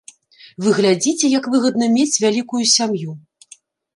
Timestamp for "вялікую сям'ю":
2.25-3.11